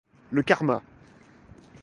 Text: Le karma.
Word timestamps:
Le 0.31 0.41
karma. 0.41 0.81